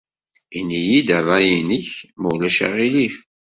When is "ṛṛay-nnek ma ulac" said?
1.23-2.57